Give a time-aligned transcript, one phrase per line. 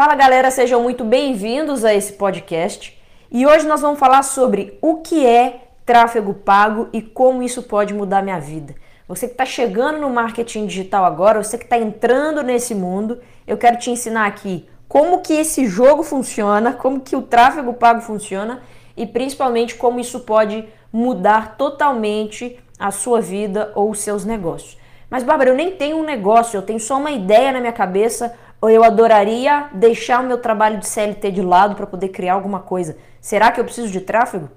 [0.00, 2.98] Fala galera, sejam muito bem-vindos a esse podcast.
[3.30, 7.92] E hoje nós vamos falar sobre o que é tráfego pago e como isso pode
[7.92, 8.74] mudar minha vida.
[9.06, 13.58] Você que está chegando no marketing digital agora, você que está entrando nesse mundo, eu
[13.58, 18.62] quero te ensinar aqui como que esse jogo funciona, como que o tráfego pago funciona
[18.96, 24.80] e principalmente como isso pode mudar totalmente a sua vida ou os seus negócios.
[25.10, 28.32] Mas, Bárbara, eu nem tenho um negócio, eu tenho só uma ideia na minha cabeça,
[28.68, 32.96] eu adoraria deixar o meu trabalho de CLT de lado para poder criar alguma coisa.
[33.20, 34.50] Será que eu preciso de tráfego?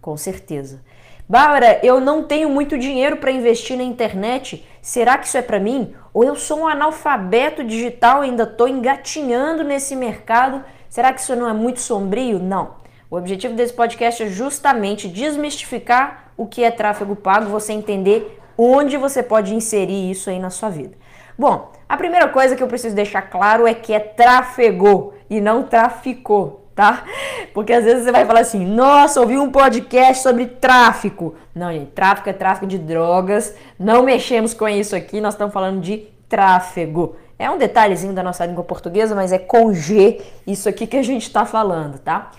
[0.00, 0.80] Com certeza.
[1.28, 4.66] Bárbara, eu não tenho muito dinheiro para investir na internet.
[4.82, 5.94] Será que isso é para mim?
[6.12, 10.62] Ou eu sou um analfabeto digital ainda estou engatinhando nesse mercado?
[10.88, 12.38] Será que isso não é muito sombrio?
[12.38, 12.74] Não.
[13.10, 18.96] O objetivo desse podcast é justamente desmistificar o que é tráfego pago, você entender onde
[18.96, 20.96] você pode inserir isso aí na sua vida.
[21.36, 25.64] Bom, a primeira coisa que eu preciso deixar claro é que é tráfego e não
[25.64, 27.04] traficou, tá?
[27.52, 31.34] Porque às vezes você vai falar assim: nossa, ouvi um podcast sobre tráfico.
[31.54, 35.80] Não, gente, tráfico é tráfico de drogas, não mexemos com isso aqui, nós estamos falando
[35.80, 37.16] de tráfego.
[37.36, 41.02] É um detalhezinho da nossa língua portuguesa, mas é com G isso aqui que a
[41.02, 42.30] gente está falando, tá?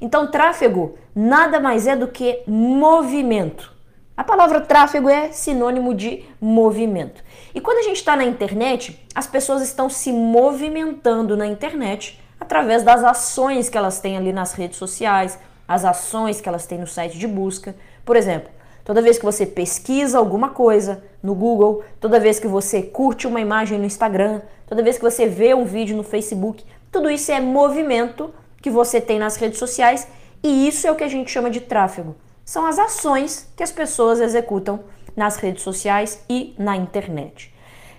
[0.00, 3.72] Então, tráfego nada mais é do que movimento.
[4.16, 7.23] A palavra tráfego é sinônimo de movimento.
[7.54, 12.82] E quando a gente está na internet, as pessoas estão se movimentando na internet através
[12.82, 16.86] das ações que elas têm ali nas redes sociais, as ações que elas têm no
[16.86, 17.76] site de busca.
[18.04, 18.50] Por exemplo,
[18.84, 23.40] toda vez que você pesquisa alguma coisa no Google, toda vez que você curte uma
[23.40, 27.40] imagem no Instagram, toda vez que você vê um vídeo no Facebook, tudo isso é
[27.40, 30.08] movimento que você tem nas redes sociais
[30.42, 33.72] e isso é o que a gente chama de tráfego são as ações que as
[33.72, 34.80] pessoas executam
[35.16, 37.52] nas redes sociais e na internet.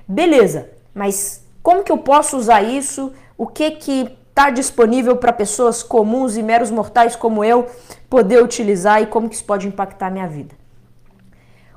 [0.07, 3.11] Beleza, mas como que eu posso usar isso?
[3.37, 7.67] O que que está disponível para pessoas comuns e meros mortais como eu
[8.09, 10.53] poder utilizar e como que isso pode impactar a minha vida?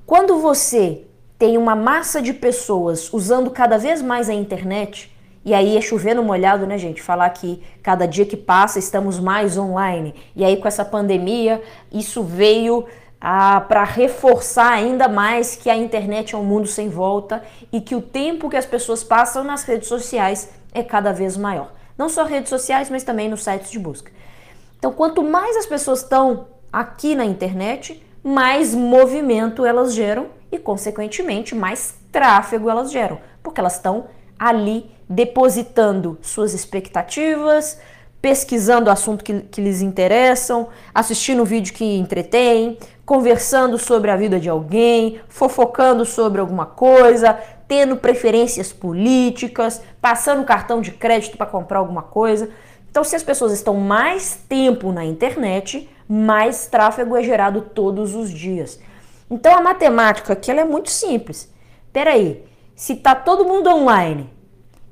[0.04, 1.04] Quando você
[1.38, 5.14] tem uma massa de pessoas usando cada vez mais a internet,
[5.44, 7.00] e aí é chover no molhado, né, gente?
[7.00, 10.14] Falar que cada dia que passa estamos mais online.
[10.34, 11.62] E aí com essa pandemia,
[11.92, 12.84] isso veio
[13.20, 17.42] ah, para reforçar ainda mais que a internet é um mundo sem volta
[17.72, 21.72] e que o tempo que as pessoas passam nas redes sociais é cada vez maior.
[21.96, 24.12] Não só redes sociais, mas também nos sites de busca.
[24.78, 31.54] Então, quanto mais as pessoas estão aqui na internet, mais movimento elas geram e, consequentemente,
[31.54, 34.06] mais tráfego elas geram, porque elas estão
[34.38, 37.80] ali depositando suas expectativas,
[38.22, 44.16] pesquisando o assunto que, que lhes interessam, assistindo um vídeo que entretém, conversando sobre a
[44.18, 51.46] vida de alguém, fofocando sobre alguma coisa, tendo preferências políticas, passando cartão de crédito para
[51.46, 52.50] comprar alguma coisa.
[52.90, 58.30] Então, se as pessoas estão mais tempo na internet, mais tráfego é gerado todos os
[58.30, 58.78] dias.
[59.30, 61.50] Então, a matemática aqui é muito simples.
[61.90, 62.44] Peraí,
[62.76, 64.28] se está todo mundo online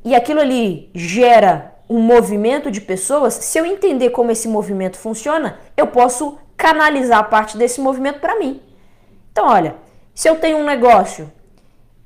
[0.03, 5.59] e aquilo ali gera um movimento de pessoas, se eu entender como esse movimento funciona,
[5.77, 8.61] eu posso canalizar parte desse movimento para mim.
[9.33, 9.77] Então, olha,
[10.15, 11.31] se eu tenho um negócio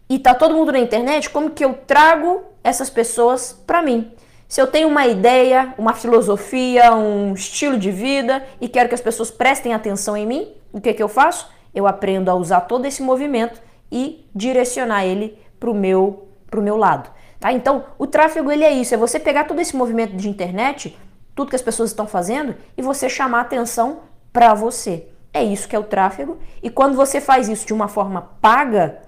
[0.08, 4.12] e tá todo mundo na internet, como que eu trago essas pessoas para mim?
[4.48, 9.00] Se eu tenho uma ideia, uma filosofia, um estilo de vida e quero que as
[9.00, 11.48] pessoas prestem atenção em mim, o que que eu faço?
[11.72, 13.62] Eu aprendo a usar todo esse movimento
[13.92, 17.10] e direcionar ele para o meu, pro meu lado.
[17.38, 17.52] Tá?
[17.52, 20.98] Então, o tráfego ele é isso, é você pegar todo esse movimento de internet,
[21.32, 24.00] tudo que as pessoas estão fazendo, e você chamar atenção
[24.32, 25.06] para você.
[25.32, 26.38] É isso que é o tráfego.
[26.62, 28.98] E quando você faz isso de uma forma paga,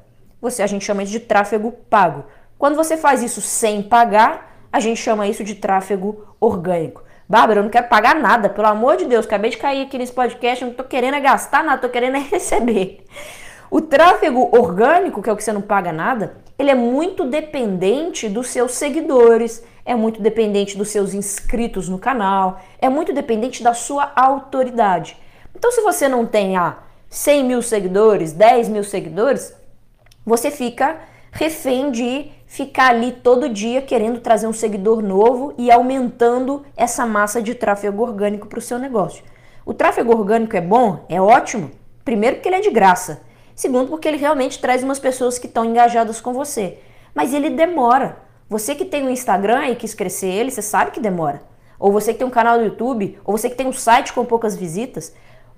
[0.41, 2.25] você a gente chama isso de tráfego pago.
[2.59, 7.03] Quando você faz isso sem pagar, a gente chama isso de tráfego orgânico.
[7.28, 10.12] Bárbara, eu não quero pagar nada, pelo amor de Deus, acabei de cair aqui nesse
[10.12, 13.06] podcast, eu não tô querendo é gastar nada, tô querendo é receber.
[13.71, 18.28] O tráfego orgânico, que é o que você não paga nada, ele é muito dependente
[18.28, 23.75] dos seus seguidores, é muito dependente dos seus inscritos no canal, é muito dependente da
[23.75, 25.16] sua autoridade.
[25.54, 26.78] Então, se você não tem ah,
[27.08, 29.54] 100 mil seguidores, 10 mil seguidores,
[30.25, 30.99] você fica
[31.32, 37.40] refém de ficar ali todo dia querendo trazer um seguidor novo e aumentando essa massa
[37.40, 39.25] de tráfego orgânico para o seu negócio.
[39.64, 41.04] O tráfego orgânico é bom?
[41.08, 41.70] É ótimo.
[42.04, 43.22] Primeiro, porque ele é de graça.
[43.54, 46.78] Segundo, porque ele realmente traz umas pessoas que estão engajadas com você.
[47.14, 48.19] Mas ele demora.
[48.49, 51.43] Você que tem um Instagram e quis crescer ele, você sabe que demora.
[51.78, 54.25] Ou você que tem um canal no YouTube, ou você que tem um site com
[54.25, 55.14] poucas visitas,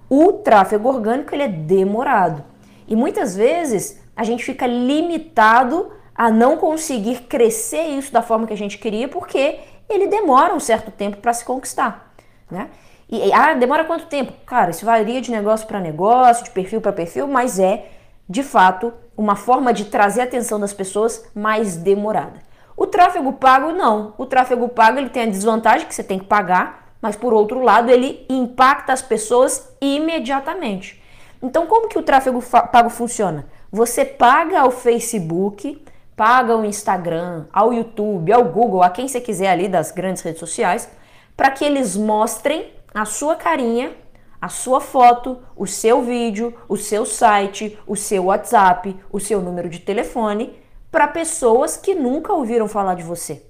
[0.08, 2.44] o tráfego orgânico ele é demorado.
[2.86, 8.52] E muitas vezes a gente fica limitado a não conseguir crescer isso da forma que
[8.52, 9.58] a gente queria, porque
[9.88, 12.14] ele demora um certo tempo para se conquistar,
[12.50, 12.70] né?
[13.08, 14.32] E ah, demora quanto tempo?
[14.46, 17.86] Cara, isso varia de negócio para negócio, de perfil para perfil, mas é
[18.28, 22.42] de fato uma forma de trazer a atenção das pessoas mais demorada.
[22.76, 24.14] O tráfego pago não.
[24.18, 27.60] O tráfego pago ele tem a desvantagem que você tem que pagar, mas por outro
[27.60, 31.00] lado ele impacta as pessoas imediatamente.
[31.42, 33.46] Então como que o tráfego pago funciona?
[33.70, 35.84] Você paga ao Facebook,
[36.16, 40.40] paga ao Instagram, ao YouTube, ao Google, a quem você quiser ali das grandes redes
[40.40, 40.88] sociais,
[41.36, 43.92] para que eles mostrem a sua carinha,
[44.40, 49.68] a sua foto, o seu vídeo, o seu site, o seu WhatsApp, o seu número
[49.68, 50.56] de telefone
[50.90, 53.44] para pessoas que nunca ouviram falar de você.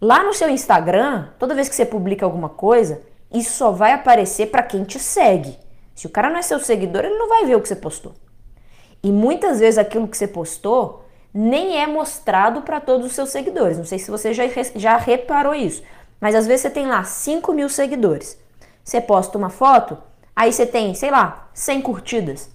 [0.00, 3.02] Lá no seu Instagram, toda vez que você publica alguma coisa,
[3.32, 5.56] isso só vai aparecer para quem te segue.
[5.94, 8.14] Se o cara não é seu seguidor, ele não vai ver o que você postou.
[9.02, 13.78] E muitas vezes aquilo que você postou nem é mostrado para todos os seus seguidores.
[13.78, 14.44] Não sei se você já,
[14.74, 15.82] já reparou isso.
[16.20, 18.38] Mas às vezes você tem lá 5 mil seguidores.
[18.84, 19.96] Você posta uma foto,
[20.34, 22.50] aí você tem, sei lá, 100 curtidas.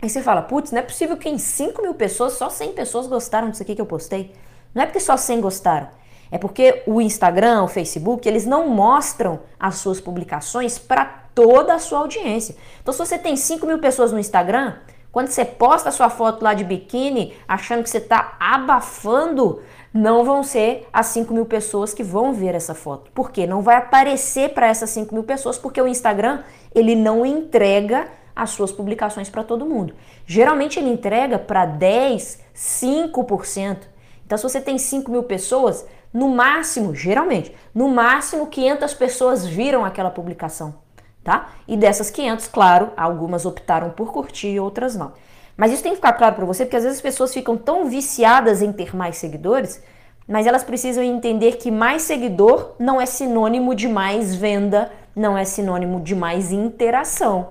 [0.00, 3.06] Aí você fala, putz, não é possível que em 5 mil pessoas, só 100 pessoas
[3.06, 4.34] gostaram disso aqui que eu postei.
[4.74, 5.88] Não é porque só 100 gostaram.
[6.30, 11.04] É porque o Instagram, o Facebook, eles não mostram as suas publicações para
[11.34, 12.56] toda a sua audiência.
[12.82, 14.74] Então, se você tem 5 mil pessoas no Instagram,
[15.12, 19.62] quando você posta a sua foto lá de biquíni, achando que você está abafando,
[19.96, 23.10] não vão ser as 5 mil pessoas que vão ver essa foto.
[23.12, 23.46] Por quê?
[23.46, 26.42] Não vai aparecer para essas 5 mil pessoas, porque o Instagram
[26.74, 29.94] ele não entrega as suas publicações para todo mundo.
[30.26, 33.78] Geralmente ele entrega para 10, 5%.
[34.26, 39.84] Então, se você tem 5 mil pessoas, no máximo, geralmente, no máximo 500 pessoas viram
[39.84, 40.74] aquela publicação,
[41.22, 41.50] tá?
[41.66, 45.12] E dessas 500, claro, algumas optaram por curtir e outras não.
[45.56, 47.86] Mas isso tem que ficar claro para você, porque às vezes as pessoas ficam tão
[47.86, 49.82] viciadas em ter mais seguidores,
[50.28, 55.44] mas elas precisam entender que mais seguidor não é sinônimo de mais venda, não é
[55.44, 57.50] sinônimo de mais interação.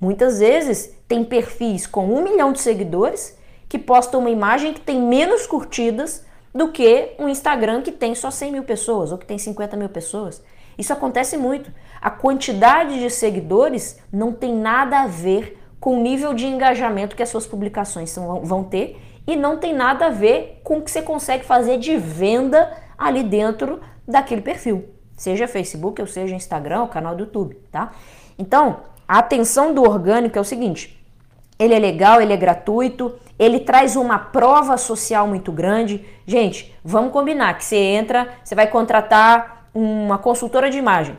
[0.00, 3.38] Muitas vezes tem perfis com um milhão de seguidores
[3.68, 8.30] que postam uma imagem que tem menos curtidas do que um Instagram que tem só
[8.30, 10.42] 100 mil pessoas ou que tem 50 mil pessoas.
[10.76, 11.70] Isso acontece muito.
[12.00, 17.22] A quantidade de seguidores não tem nada a ver com o nível de engajamento que
[17.22, 18.12] as suas publicações
[18.42, 21.96] vão ter e não tem nada a ver com o que você consegue fazer de
[21.96, 24.86] venda ali dentro daquele perfil,
[25.16, 27.92] seja Facebook ou seja Instagram ou canal do YouTube, tá?
[28.36, 31.00] Então, a atenção do orgânico é o seguinte:
[31.56, 36.04] ele é legal, ele é gratuito, ele traz uma prova social muito grande.
[36.26, 41.16] Gente, vamos combinar que você entra, você vai contratar uma consultora de imagem.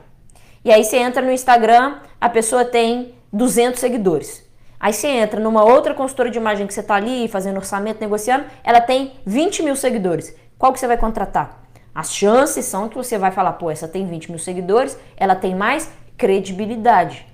[0.66, 4.46] E aí você entra no Instagram, a pessoa tem 200 seguidores.
[4.80, 8.46] Aí você entra numa outra consultora de imagem que você está ali fazendo orçamento, negociando,
[8.64, 10.36] ela tem 20 mil seguidores.
[10.58, 11.64] Qual que você vai contratar?
[11.94, 15.56] As chances são que você vai falar, pô, essa tem 20 mil seguidores, ela tem
[15.56, 17.26] mais credibilidade.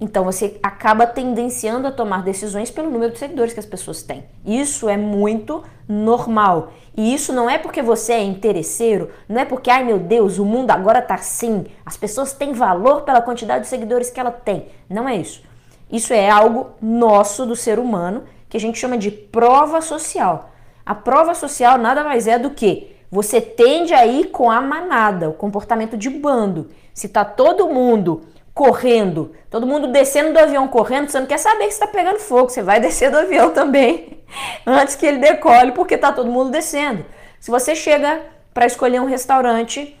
[0.00, 4.24] Então você acaba tendenciando a tomar decisões pelo número de seguidores que as pessoas têm.
[4.44, 6.72] Isso é muito normal.
[6.96, 10.44] E isso não é porque você é interesseiro, não é porque, ai meu Deus, o
[10.44, 14.68] mundo agora tá assim, as pessoas têm valor pela quantidade de seguidores que ela tem.
[14.88, 15.42] Não é isso.
[15.90, 20.50] Isso é algo nosso do ser humano que a gente chama de prova social.
[20.84, 25.28] A prova social nada mais é do que você tende a ir com a manada,
[25.28, 26.70] o comportamento de bando.
[26.92, 31.66] Se tá todo mundo correndo, todo mundo descendo do avião correndo, você não quer saber
[31.66, 34.20] que está pegando fogo, você vai descer do avião também
[34.66, 37.04] antes que ele decole, porque tá todo mundo descendo.
[37.38, 39.96] Se você chega para escolher um restaurante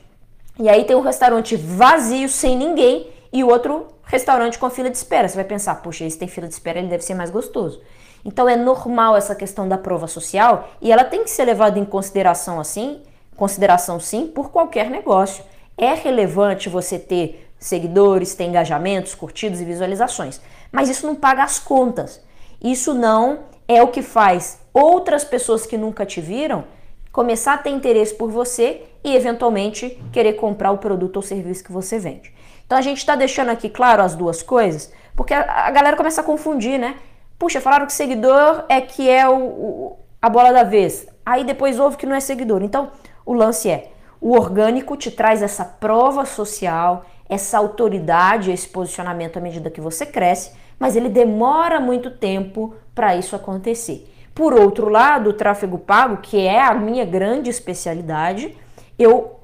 [0.58, 5.28] e aí tem um restaurante vazio sem ninguém e outro restaurante com fila de espera.
[5.28, 7.80] Você vai pensar, poxa, esse tem fila de espera, ele deve ser mais gostoso.
[8.24, 11.84] Então é normal essa questão da prova social e ela tem que ser levada em
[11.84, 13.02] consideração assim,
[13.36, 15.44] consideração sim, por qualquer negócio.
[15.76, 20.40] É relevante você ter seguidores, ter engajamentos, curtidos e visualizações,
[20.72, 22.20] mas isso não paga as contas.
[22.62, 26.64] Isso não é o que faz outras pessoas que nunca te viram
[27.12, 31.72] começar a ter interesse por você e eventualmente querer comprar o produto ou serviço que
[31.72, 32.30] você vende.
[32.66, 36.24] Então a gente está deixando aqui claro as duas coisas, porque a, galera começa a
[36.24, 36.96] confundir, né?
[37.38, 41.06] Puxa, falaram que seguidor é que é o, o, a bola da vez.
[41.24, 42.62] Aí depois ouve que não é seguidor.
[42.62, 42.90] Então
[43.24, 49.40] o lance é: o orgânico te traz essa prova social, essa autoridade, esse posicionamento à
[49.40, 54.12] medida que você cresce, mas ele demora muito tempo para isso acontecer.
[54.34, 58.54] Por outro lado, o tráfego pago, que é a minha grande especialidade,
[58.98, 59.40] eu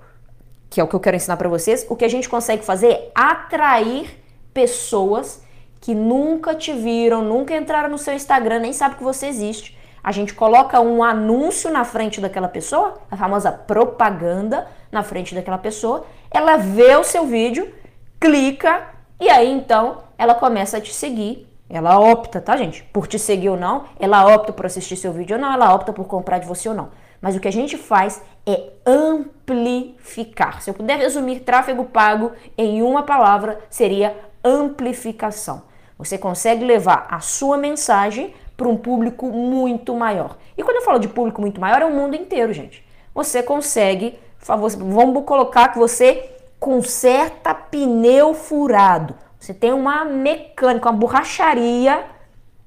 [0.72, 2.88] que é o que eu quero ensinar para vocês, o que a gente consegue fazer
[2.88, 4.18] é atrair
[4.54, 5.44] pessoas
[5.82, 9.78] que nunca te viram, nunca entraram no seu Instagram, nem sabe que você existe.
[10.02, 15.58] A gente coloca um anúncio na frente daquela pessoa, a famosa propaganda na frente daquela
[15.58, 16.06] pessoa.
[16.30, 17.70] Ela vê o seu vídeo,
[18.18, 18.88] clica
[19.20, 21.46] e aí então ela começa a te seguir.
[21.68, 22.82] Ela opta, tá, gente?
[22.84, 25.92] Por te seguir ou não, ela opta por assistir seu vídeo ou não, ela opta
[25.92, 26.88] por comprar de você ou não.
[27.22, 30.60] Mas o que a gente faz é amplificar.
[30.60, 35.62] Se eu puder resumir tráfego pago em uma palavra, seria amplificação.
[35.96, 40.36] Você consegue levar a sua mensagem para um público muito maior.
[40.58, 42.84] E quando eu falo de público muito maior, é o mundo inteiro, gente.
[43.14, 49.14] Você consegue, vamos colocar que você conserta pneu furado.
[49.38, 52.04] Você tem uma mecânica, uma borracharia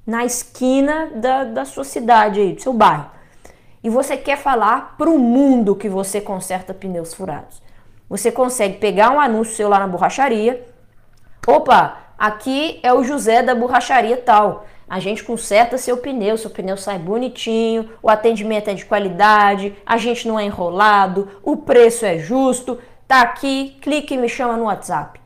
[0.08, 3.15] na esquina da, da sua cidade aí, do seu bairro
[3.86, 7.62] e você quer falar para o mundo que você conserta pneus furados.
[8.10, 10.66] Você consegue pegar um anúncio seu lá na borracharia.
[11.46, 14.66] Opa, aqui é o José da borracharia tal.
[14.90, 19.98] A gente conserta seu pneu, seu pneu sai bonitinho, o atendimento é de qualidade, a
[19.98, 22.80] gente não é enrolado, o preço é justo.
[23.08, 25.22] Tá aqui, clique e me chama no WhatsApp.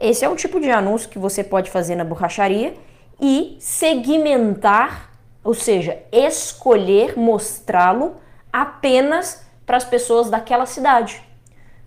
[0.00, 2.72] Esse é o tipo de anúncio que você pode fazer na borracharia
[3.20, 5.09] e segmentar
[5.42, 8.16] ou seja, escolher mostrá-lo
[8.52, 11.22] apenas para as pessoas daquela cidade.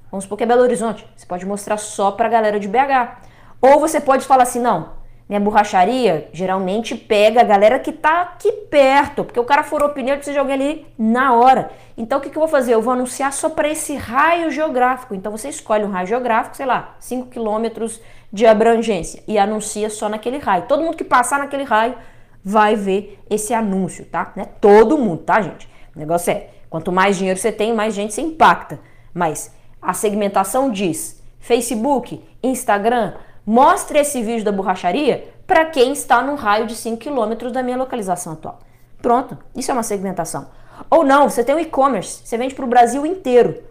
[0.10, 3.18] Vamos supor que é Belo Horizonte, você pode mostrar só para a galera de BH.
[3.62, 4.92] Ou você pode falar assim, não,
[5.28, 10.16] minha borracharia geralmente pega a galera que está aqui perto, porque o cara furou pneu,
[10.16, 11.72] precisa de alguém ali na hora.
[11.98, 12.74] Então o que, que eu vou fazer?
[12.74, 15.16] Eu vou anunciar só para esse raio geográfico.
[15.16, 20.10] Então você escolhe um raio geográfico, sei lá, 5 quilômetros de abrangência e anuncia só
[20.10, 20.66] naquele raio.
[20.68, 21.96] Todo mundo que passar naquele raio
[22.44, 24.34] vai ver esse anúncio, tá?
[24.36, 25.68] É todo mundo, tá, gente?
[25.96, 28.80] O negócio é, quanto mais dinheiro você tem, mais gente você impacta.
[29.14, 33.14] Mas a segmentação diz: Facebook, Instagram,
[33.46, 37.78] mostre esse vídeo da borracharia para quem está no raio de 5 km da minha
[37.78, 38.60] localização atual.
[39.02, 40.48] Pronto, isso é uma segmentação.
[40.90, 43.62] Ou não, você tem um e-commerce, você vende para o Brasil inteiro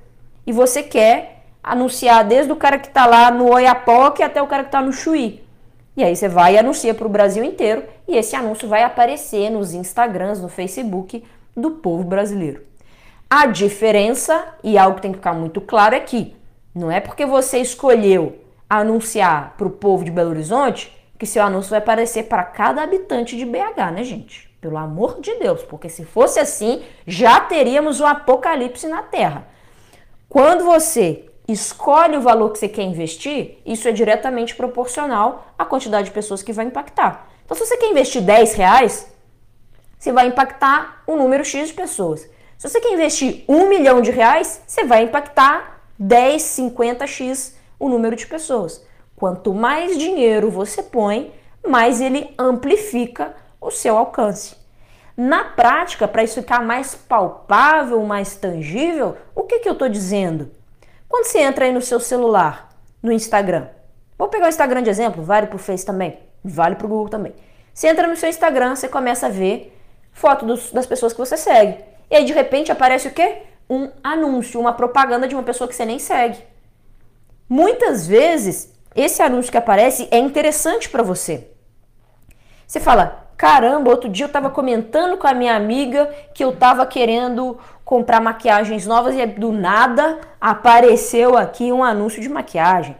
[0.46, 4.64] e você quer anunciar desde o cara que está lá no Oiapoque até o cara
[4.64, 5.41] que está no Chuí.
[5.96, 9.50] E aí você vai e anuncia para o Brasil inteiro e esse anúncio vai aparecer
[9.50, 11.22] nos Instagrams, no Facebook
[11.56, 12.62] do povo brasileiro.
[13.28, 16.34] A diferença, e algo que tem que ficar muito claro, é que
[16.74, 21.70] não é porque você escolheu anunciar para o povo de Belo Horizonte que seu anúncio
[21.70, 24.50] vai aparecer para cada habitante de BH, né, gente?
[24.60, 29.46] Pelo amor de Deus, porque se fosse assim, já teríamos um apocalipse na Terra.
[30.28, 36.06] Quando você escolhe o valor que você quer investir, isso é diretamente proporcional à quantidade
[36.06, 37.28] de pessoas que vai impactar.
[37.44, 39.12] Então, se você quer investir 10 reais,
[39.98, 42.28] você vai impactar um número X de pessoas.
[42.58, 48.16] Se você quer investir um milhão de reais, você vai impactar 10, 50x o número
[48.16, 48.84] de pessoas.
[49.16, 51.32] Quanto mais dinheiro você põe,
[51.66, 54.56] mais ele amplifica o seu alcance.
[55.16, 60.50] Na prática, para isso ficar mais palpável, mais tangível, o que, que eu estou dizendo?
[61.12, 62.70] Quando você entra aí no seu celular,
[63.02, 63.66] no Instagram,
[64.16, 67.10] vou pegar o Instagram de exemplo, vale para o Face também, vale para o Google
[67.10, 67.34] também.
[67.74, 69.78] Você entra no seu Instagram, você começa a ver
[70.10, 71.84] foto dos, das pessoas que você segue.
[72.10, 73.42] E aí de repente aparece o quê?
[73.68, 76.38] Um anúncio, uma propaganda de uma pessoa que você nem segue.
[77.46, 81.46] Muitas vezes esse anúncio que aparece é interessante para você.
[82.66, 86.86] Você fala: caramba, outro dia eu estava comentando com a minha amiga que eu estava
[86.86, 92.94] querendo comprar maquiagens novas e do nada apareceu aqui um anúncio de maquiagem.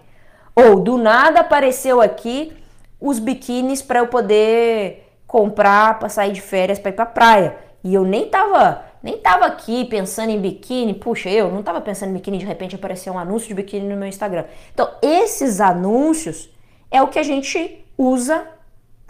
[0.57, 2.53] Ou do nada apareceu aqui
[3.01, 7.57] os biquínis para eu poder comprar para sair de férias para ir para praia.
[7.85, 10.93] E eu nem tava, nem tava aqui pensando em biquíni.
[10.93, 13.97] Puxa, eu não tava pensando em biquíni, de repente apareceu um anúncio de biquíni no
[13.97, 14.47] meu Instagram.
[14.75, 16.51] Então, esses anúncios
[16.91, 18.45] é o que a gente usa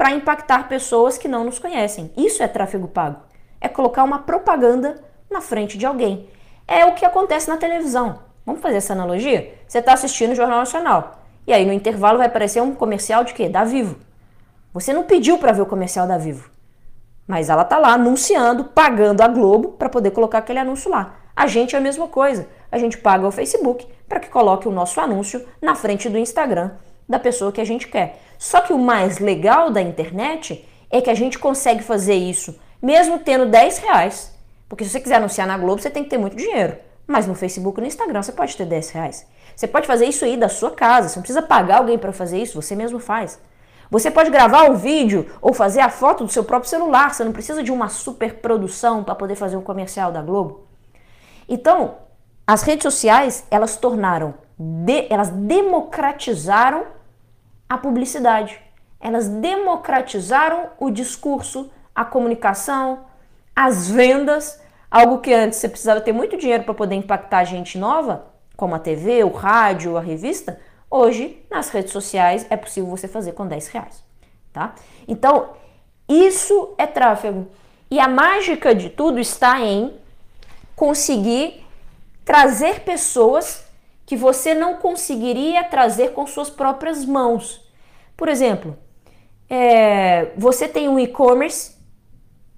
[0.03, 2.11] para impactar pessoas que não nos conhecem.
[2.17, 3.21] Isso é tráfego pago.
[3.61, 6.29] É colocar uma propaganda na frente de alguém.
[6.67, 8.19] É o que acontece na televisão.
[8.45, 9.55] Vamos fazer essa analogia?
[9.65, 11.23] Você está assistindo o Jornal Nacional.
[11.47, 13.49] E aí no intervalo vai aparecer um comercial de quê?
[13.49, 13.95] Da Vivo.
[14.75, 16.51] Você não pediu para ver o comercial da Vivo.
[17.25, 21.15] Mas ela tá lá anunciando, pagando a Globo para poder colocar aquele anúncio lá.
[21.37, 22.49] A gente é a mesma coisa.
[22.73, 26.73] A gente paga o Facebook para que coloque o nosso anúncio na frente do Instagram
[27.09, 28.21] da pessoa que a gente quer.
[28.43, 33.21] Só que o mais legal da internet é que a gente consegue fazer isso mesmo
[33.21, 34.37] tendo 10 reais.
[34.69, 36.77] Porque se você quiser anunciar na Globo, você tem que ter muito dinheiro.
[37.07, 39.29] Mas no Facebook e no Instagram você pode ter 10 reais.
[39.55, 41.09] Você pode fazer isso aí da sua casa.
[41.09, 43.39] Você não precisa pagar alguém para fazer isso, você mesmo faz.
[43.89, 47.15] Você pode gravar o vídeo ou fazer a foto do seu próprio celular.
[47.15, 50.67] Você não precisa de uma super produção para poder fazer um comercial da Globo.
[51.49, 51.99] Então,
[52.45, 56.87] as redes sociais, elas tornaram, de, elas democratizaram
[57.73, 58.61] a publicidade.
[59.01, 63.07] Elas democratizaram o discurso, a comunicação,
[63.57, 64.61] as vendas,
[64.91, 68.27] algo que antes você precisava ter muito dinheiro para poder impactar gente nova,
[68.59, 70.61] como a TV, o rádio, a revista,
[70.91, 74.05] hoje nas redes sociais é possível você fazer com 10 reais,
[74.53, 74.75] tá?
[75.09, 75.53] Então,
[76.07, 77.49] isso é tráfego.
[77.91, 79.97] E a mágica de tudo está em
[80.77, 81.65] conseguir
[82.23, 83.65] trazer pessoas
[84.05, 87.62] que você não conseguiria trazer com suas próprias mãos.
[88.23, 88.79] Por exemplo,
[89.51, 91.77] é, você tem um e-commerce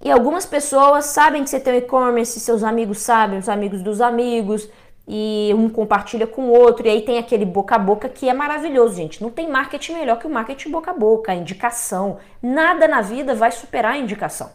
[0.02, 4.02] e algumas pessoas sabem que você tem um e-commerce, seus amigos sabem, os amigos dos
[4.02, 4.68] amigos,
[5.08, 8.34] e um compartilha com o outro, e aí tem aquele boca a boca que é
[8.34, 9.22] maravilhoso, gente.
[9.22, 12.18] Não tem marketing melhor que o marketing boca a boca, a indicação.
[12.42, 14.50] Nada na vida vai superar a indicação.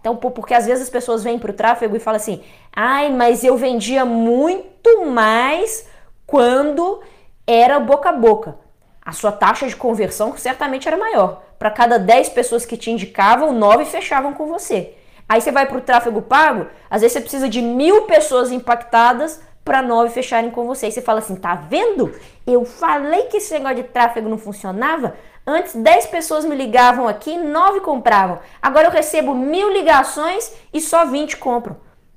[0.00, 3.42] Então, porque às vezes as pessoas vêm para o tráfego e falam assim: ai, mas
[3.42, 5.88] eu vendia muito mais
[6.24, 7.00] quando
[7.44, 8.65] era boca a boca
[9.06, 11.42] a sua taxa de conversão certamente era maior.
[11.56, 14.94] Para cada 10 pessoas que te indicavam, 9 fechavam com você.
[15.28, 19.40] Aí você vai para o tráfego pago, às vezes você precisa de mil pessoas impactadas
[19.64, 20.88] para nove fecharem com você.
[20.88, 22.12] E você fala assim: tá vendo?
[22.44, 25.14] Eu falei que esse negócio de tráfego não funcionava.
[25.46, 28.40] Antes 10 pessoas me ligavam aqui, 9 compravam.
[28.60, 31.76] Agora eu recebo mil ligações e só 20 compram.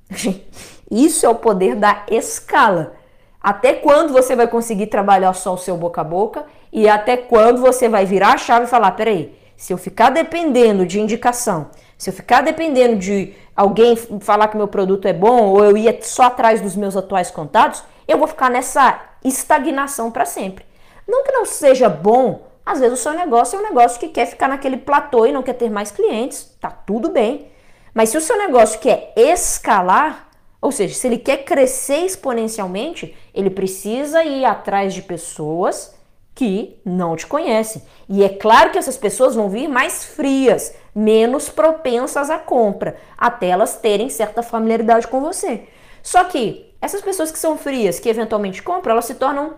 [0.89, 2.93] Isso é o poder da escala.
[3.41, 7.61] Até quando você vai conseguir trabalhar só o seu boca a boca e até quando
[7.61, 12.09] você vai virar a chave e falar: peraí, se eu ficar dependendo de indicação, se
[12.09, 16.23] eu ficar dependendo de alguém falar que meu produto é bom ou eu ia só
[16.23, 20.65] atrás dos meus atuais contatos, eu vou ficar nessa estagnação para sempre.
[21.07, 24.27] Não que não seja bom, às vezes o seu negócio é um negócio que quer
[24.27, 27.47] ficar naquele platô e não quer ter mais clientes, tá tudo bem.
[27.93, 30.29] Mas se o seu negócio quer escalar,
[30.61, 35.98] ou seja, se ele quer crescer exponencialmente, ele precisa ir atrás de pessoas
[36.39, 37.81] que não te conhecem.
[38.07, 43.47] E é claro que essas pessoas vão vir mais frias, menos propensas à compra, até
[43.47, 45.67] elas terem certa familiaridade com você.
[46.01, 49.55] Só que essas pessoas que são frias, que eventualmente compram, elas se tornam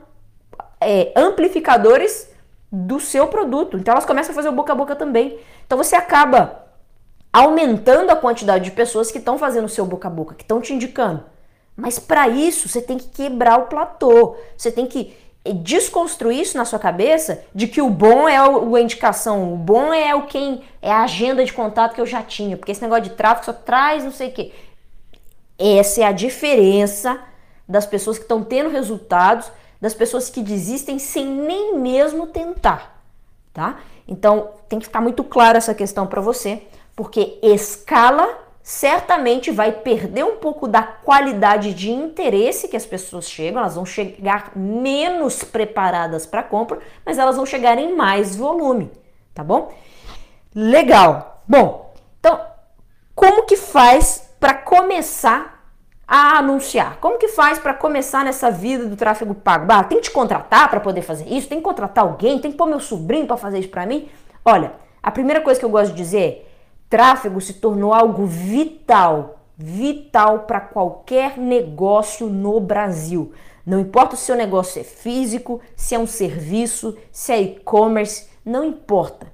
[0.82, 2.32] é, amplificadores
[2.72, 3.78] do seu produto.
[3.78, 5.38] Então elas começam a fazer o boca a boca também.
[5.68, 6.66] Então você acaba
[7.32, 10.60] aumentando a quantidade de pessoas que estão fazendo o seu boca a boca, que estão
[10.60, 11.24] te indicando.
[11.76, 14.36] Mas para isso você tem que quebrar o platô.
[14.58, 19.54] Você tem que desconstruir isso na sua cabeça de que o bom é a indicação,
[19.54, 22.72] o bom é o quem é a agenda de contato que eu já tinha, porque
[22.72, 24.54] esse negócio de tráfego só traz não sei o que.
[25.58, 27.20] Essa é a diferença
[27.68, 33.02] das pessoas que estão tendo resultados, das pessoas que desistem sem nem mesmo tentar,
[33.52, 33.80] tá?
[34.08, 36.64] Então tem que ficar muito claro essa questão para você,
[36.96, 38.28] porque escala
[38.64, 43.86] certamente vai perder um pouco da qualidade de interesse que as pessoas chegam, elas vão
[43.86, 48.92] chegar menos preparadas para compra, mas elas vão chegar em mais volume,
[49.34, 49.74] tá bom?
[50.54, 51.44] Legal.
[51.48, 52.40] Bom, então
[53.16, 55.62] como que faz para começar
[56.08, 56.98] a anunciar?
[57.00, 59.66] Como que faz para começar nessa vida do tráfego pago?
[59.66, 61.48] Bah, tem que te contratar para poder fazer isso?
[61.48, 62.40] Tem que contratar alguém?
[62.40, 64.10] Tem que pôr meu sobrinho para fazer isso para mim?
[64.44, 66.51] Olha, a primeira coisa que eu gosto de dizer é
[66.92, 73.32] Tráfego se tornou algo vital, vital para qualquer negócio no Brasil.
[73.66, 78.28] Não importa se o seu negócio é físico, se é um serviço, se é e-commerce,
[78.44, 79.32] não importa.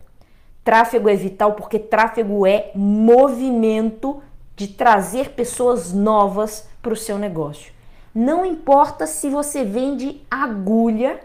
[0.63, 4.21] Tráfego é vital porque tráfego é movimento
[4.55, 7.73] de trazer pessoas novas para o seu negócio.
[8.13, 11.19] Não importa se você vende agulha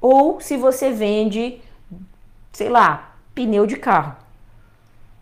[0.00, 1.62] ou se você vende,
[2.50, 4.16] sei lá, pneu de carro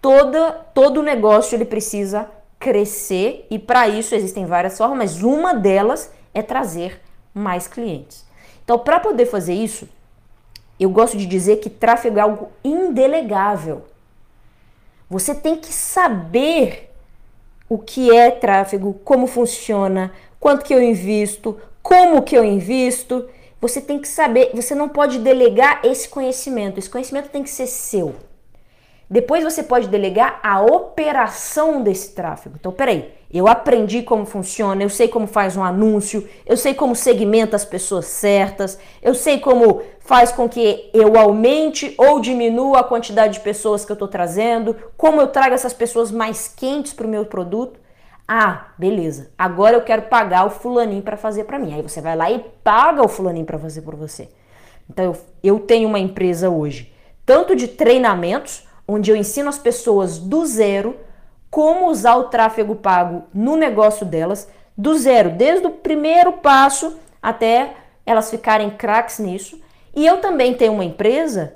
[0.01, 6.13] toda, todo negócio ele precisa crescer e para isso existem várias formas, mas uma delas
[6.35, 7.01] é trazer
[7.33, 8.27] mais clientes.
[8.65, 9.89] Então, para poder fazer isso,
[10.79, 13.85] eu gosto de dizer que tráfego é algo indelegável.
[15.09, 16.91] Você tem que saber
[17.69, 23.29] o que é tráfego, como funciona, quanto que eu invisto, como que eu invisto.
[23.61, 26.79] Você tem que saber, você não pode delegar esse conhecimento.
[26.79, 28.15] Esse conhecimento tem que ser seu.
[29.11, 32.57] Depois você pode delegar a operação desse tráfego.
[32.59, 36.95] Então, peraí, eu aprendi como funciona, eu sei como faz um anúncio, eu sei como
[36.95, 42.85] segmenta as pessoas certas, eu sei como faz com que eu aumente ou diminua a
[42.85, 47.07] quantidade de pessoas que eu estou trazendo, como eu trago essas pessoas mais quentes para
[47.07, 47.81] o meu produto.
[48.27, 49.31] Ah, beleza.
[49.39, 51.73] Agora eu quero pagar o fulaninho para fazer para mim.
[51.73, 54.29] Aí você vai lá e paga o fulaninho para fazer por você.
[54.89, 56.93] Então eu, eu tenho uma empresa hoje,
[57.25, 60.97] tanto de treinamentos onde eu ensino as pessoas do zero
[61.51, 67.75] como usar o tráfego pago no negócio delas, do zero, desde o primeiro passo até
[68.07, 69.61] elas ficarem craques nisso.
[69.95, 71.55] E eu também tenho uma empresa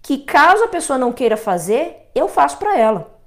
[0.00, 3.18] que, caso a pessoa não queira fazer, eu faço para ela.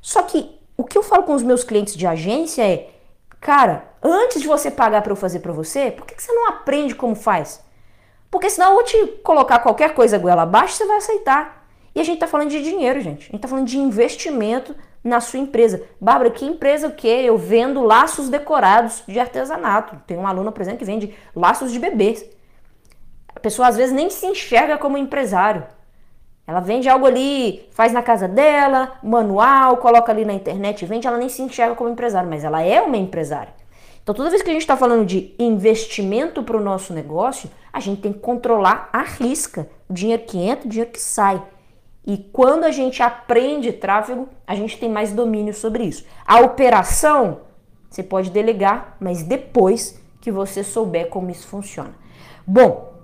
[0.00, 2.90] Só que o que eu falo com os meus clientes de agência é,
[3.40, 6.48] cara, antes de você pagar para eu fazer para você, por que, que você não
[6.48, 7.64] aprende como faz?
[8.30, 11.61] Porque senão eu vou te colocar qualquer coisa goela abaixo, você vai aceitar.
[11.94, 13.20] E a gente está falando de dinheiro, gente.
[13.20, 14.74] A gente está falando de investimento
[15.04, 15.82] na sua empresa.
[16.00, 17.22] Bárbara, que empresa o quê?
[17.24, 19.96] Eu vendo laços decorados de artesanato.
[20.06, 22.24] Tem uma aluna, por exemplo, que vende laços de bebês.
[23.34, 25.64] A pessoa às vezes nem se enxerga como empresário.
[26.46, 31.16] Ela vende algo ali, faz na casa dela, manual, coloca ali na internet, vende, ela
[31.16, 33.54] nem se enxerga como empresário, mas ela é uma empresária.
[34.02, 37.78] Então, toda vez que a gente está falando de investimento para o nosso negócio, a
[37.78, 41.40] gente tem que controlar a risca, o dinheiro que entra, o dinheiro que sai.
[42.04, 46.04] E quando a gente aprende tráfego, a gente tem mais domínio sobre isso.
[46.26, 47.40] A operação
[47.88, 51.92] você pode delegar, mas depois que você souber como isso funciona.
[52.46, 52.94] Bom,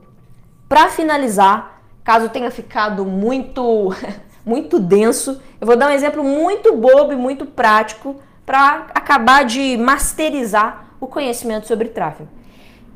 [0.66, 3.94] para finalizar, caso tenha ficado muito
[4.46, 9.76] muito denso, eu vou dar um exemplo muito bobo e muito prático para acabar de
[9.76, 12.30] masterizar o conhecimento sobre tráfego.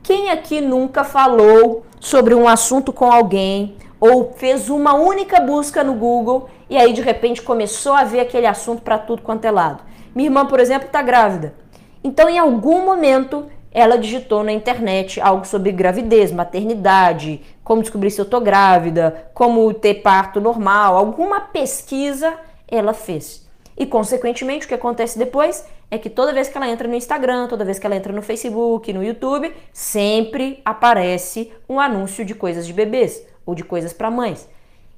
[0.02, 5.94] Quem aqui nunca falou sobre um assunto com alguém ou fez uma única busca no
[5.94, 9.84] Google e aí de repente começou a ver aquele assunto para tudo quanto é lado?
[10.12, 11.54] Minha irmã, por exemplo, está grávida.
[12.02, 18.20] Então, em algum momento, ela digitou na internet algo sobre gravidez, maternidade, como descobrir se
[18.20, 22.34] eu tô grávida, como ter parto normal, alguma pesquisa
[22.66, 23.48] ela fez.
[23.76, 27.48] E, consequentemente, o que acontece depois é que toda vez que ela entra no Instagram,
[27.48, 32.66] toda vez que ela entra no Facebook, no YouTube, sempre aparece um anúncio de coisas
[32.66, 34.48] de bebês ou de coisas para mães.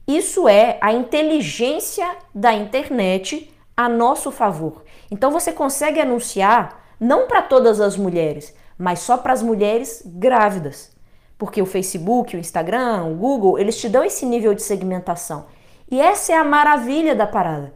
[0.06, 4.84] Isso é a inteligência da internet a nosso favor.
[5.10, 10.92] Então você consegue anunciar não para todas as mulheres, mas só para as mulheres grávidas.
[11.38, 15.46] Porque o Facebook, o Instagram, o Google, eles te dão esse nível de segmentação.
[15.90, 17.72] E essa é a maravilha da parada.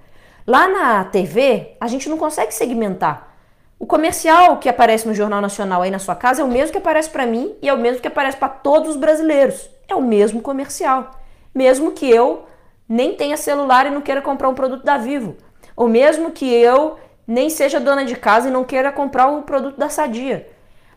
[0.48, 3.36] Lá na TV, a gente não consegue segmentar.
[3.78, 6.78] O comercial que aparece no Jornal Nacional aí na sua casa é o mesmo que
[6.78, 9.68] aparece para mim e é o mesmo que aparece para todos os brasileiros.
[9.86, 11.10] É o mesmo comercial.
[11.54, 12.46] Mesmo que eu
[12.88, 15.36] nem tenha celular e não queira comprar um produto da Vivo.
[15.76, 19.76] Ou mesmo que eu nem seja dona de casa e não queira comprar um produto
[19.76, 20.48] da Sadia.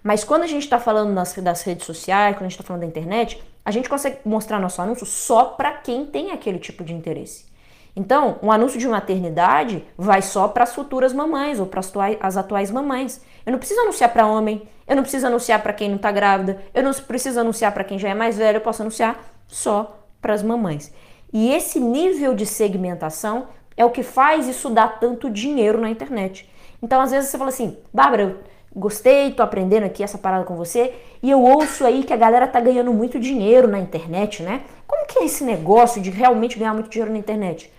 [0.02, 2.84] Mas quando a gente está falando nas, das redes sociais, quando a gente está falando
[2.84, 6.94] da internet, a gente consegue mostrar nosso anúncio só para quem tem aquele tipo de
[6.94, 7.51] interesse.
[7.96, 11.82] Então, um anúncio de maternidade vai só para as futuras mamães ou para
[12.22, 13.22] as atuais mamães.
[13.46, 16.62] Eu não preciso anunciar para homem, eu não preciso anunciar para quem não está grávida,
[16.74, 20.34] eu não preciso anunciar para quem já é mais velho, eu posso anunciar só para
[20.34, 20.94] as mamães.
[21.34, 26.50] E esse nível de segmentação é o que faz isso dar tanto dinheiro na internet.
[26.82, 28.38] Então, às vezes você fala assim, Bárbara, eu
[28.74, 32.48] gostei, tô aprendendo aqui essa parada com você, e eu ouço aí que a galera
[32.48, 34.62] tá ganhando muito dinheiro na internet, né?
[34.88, 37.72] Como que é esse negócio de realmente ganhar muito dinheiro na internet?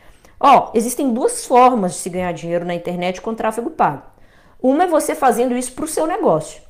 [0.44, 4.02] Ó, existem duas formas de se ganhar dinheiro na internet com tráfego pago.
[4.61, 6.61] Uma é você fazendo isso para o seu negócio.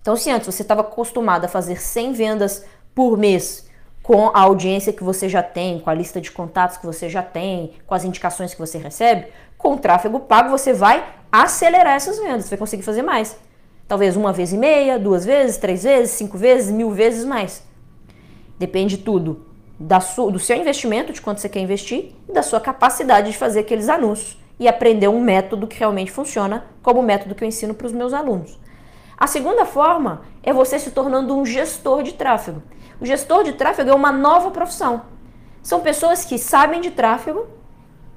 [0.00, 3.68] Então, se antes você estava acostumado a fazer 100 vendas por mês
[4.04, 7.24] com a audiência que você já tem, com a lista de contatos que você já
[7.24, 9.26] tem, com as indicações que você recebe,
[9.58, 13.36] com o tráfego pago você vai acelerar essas vendas, você vai conseguir fazer mais.
[13.88, 17.64] Talvez uma vez e meia, duas vezes, três vezes, cinco vezes, mil vezes mais.
[18.60, 19.51] Depende tudo da
[20.00, 23.60] sua, do seu investimento, de quanto você quer investir, e da sua capacidade de fazer
[23.60, 27.74] aqueles anúncios e aprender um método que realmente funciona, como o método que eu ensino
[27.74, 28.58] para os meus alunos.
[29.18, 32.62] A segunda forma é você se tornando um gestor de tráfego.
[33.00, 35.02] O gestor de tráfego é uma nova profissão.
[35.62, 37.46] São pessoas que sabem de tráfego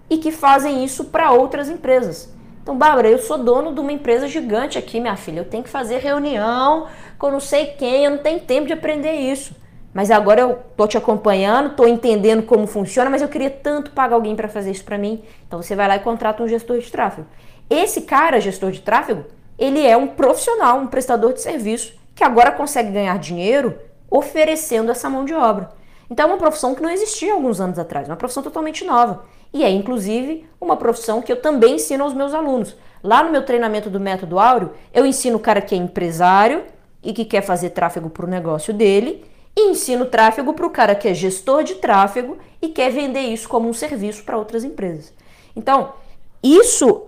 [0.10, 2.34] e que fazem isso para outras empresas.
[2.62, 5.42] Então, Bárbara, eu sou dono de uma empresa gigante aqui, minha filha.
[5.42, 9.14] Eu tenho que fazer reunião com não sei quem, eu não tenho tempo de aprender
[9.14, 9.56] isso
[9.96, 14.16] mas agora eu tô te acompanhando, tô entendendo como funciona, mas eu queria tanto pagar
[14.16, 15.24] alguém para fazer isso para mim.
[15.48, 17.26] Então você vai lá e contrata um gestor de tráfego.
[17.70, 19.24] Esse cara, gestor de tráfego,
[19.58, 23.74] ele é um profissional, um prestador de serviço que agora consegue ganhar dinheiro
[24.12, 25.72] oferecendo essa mão de obra.
[26.12, 29.24] Então é uma profissão que não existia alguns anos atrás, uma profissão totalmente nova.
[29.54, 32.76] E é inclusive uma profissão que eu também ensino aos meus alunos.
[33.02, 36.66] Lá no meu treinamento do Método Áureo, eu ensino o cara que é empresário
[37.02, 40.96] e que quer fazer tráfego para o negócio dele e ensino tráfego para o cara
[40.96, 45.14] que é gestor de tráfego e quer vender isso como um serviço para outras empresas.
[45.56, 45.94] Então,
[46.44, 47.04] isso,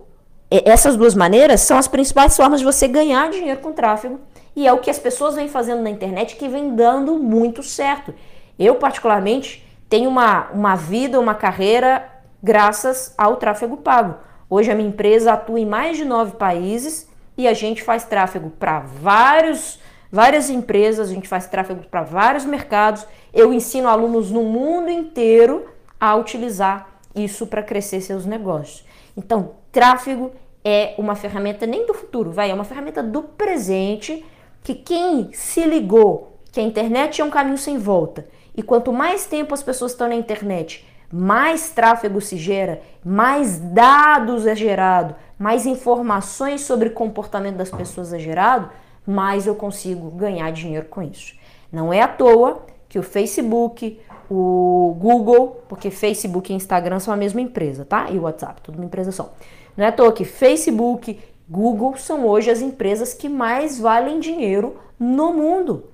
[0.50, 4.20] essas duas maneiras são as principais formas de você ganhar dinheiro com tráfego
[4.56, 8.14] e é o que as pessoas vêm fazendo na internet que vem dando muito certo.
[8.58, 12.10] Eu, particularmente, tenho uma, uma vida, uma carreira
[12.42, 14.16] graças ao tráfego pago.
[14.50, 17.08] Hoje a minha empresa atua em mais de nove países
[17.38, 19.80] e a gente faz tráfego para vários
[20.12, 23.06] várias empresas, a gente faz tráfego para vários mercados.
[23.34, 25.66] Eu ensino alunos no mundo inteiro
[26.00, 28.86] a utilizar isso para crescer seus negócios.
[29.16, 30.32] Então, tráfego
[30.64, 34.24] é uma ferramenta nem do futuro, vai, é uma ferramenta do presente
[34.64, 39.26] que quem se ligou que a internet é um caminho sem volta e quanto mais
[39.26, 45.66] tempo as pessoas estão na internet, mais tráfego se gera, mais dados é gerado, mais
[45.66, 48.70] informações sobre o comportamento das pessoas é gerado,
[49.08, 51.34] mais eu consigo ganhar dinheiro com isso.
[51.72, 57.18] Não é à toa que o Facebook, o Google, porque Facebook e Instagram são a
[57.18, 58.10] mesma empresa, tá?
[58.12, 59.34] E o WhatsApp, tudo uma empresa só.
[59.76, 64.78] Não é à toa que Facebook, Google são hoje as empresas que mais valem dinheiro
[65.00, 65.86] no mundo.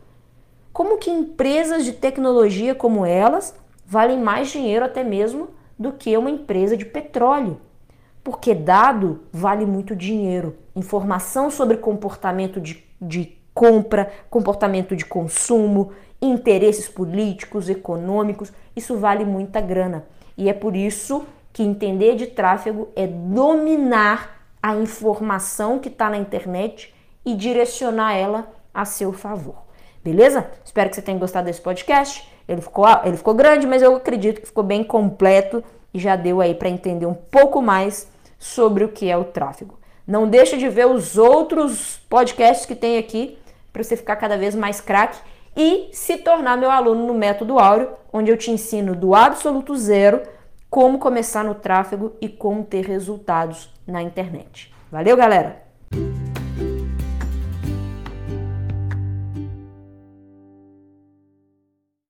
[0.71, 6.32] Como que empresas de tecnologia como elas valem mais dinheiro até mesmo do que uma
[6.32, 7.60] empresa de petróleo?
[8.24, 10.56] Porque dado vale muito dinheiro.
[10.76, 19.60] Informação sobre comportamento de, de compra, comportamento de consumo, interesses políticos, econômicos, isso vale muita
[19.60, 20.06] grana.
[20.38, 26.18] E é por isso que entender de tráfego é dominar a informação que está na
[26.18, 26.94] internet
[27.26, 29.56] e direcionar ela a seu favor.
[30.04, 30.50] Beleza?
[30.66, 32.28] Espero que você tenha gostado desse podcast.
[32.48, 36.42] Ele ficou, ele ficou grande, mas eu acredito que ficou bem completo e já deu
[36.42, 38.12] aí para entender um pouco mais
[38.43, 39.79] sobre o que é o tráfego.
[40.06, 43.38] Não deixa de ver os outros podcasts que tem aqui
[43.71, 45.17] para você ficar cada vez mais craque
[45.56, 50.21] e se tornar meu aluno no Método Áureo, onde eu te ensino do absoluto zero
[50.69, 54.73] como começar no tráfego e como ter resultados na internet.
[54.91, 55.63] Valeu, galera!